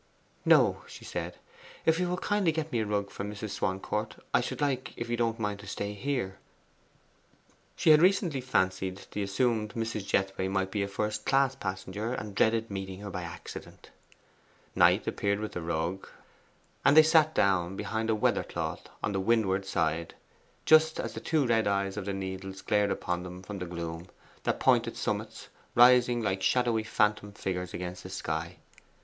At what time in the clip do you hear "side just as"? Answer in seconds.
19.67-21.13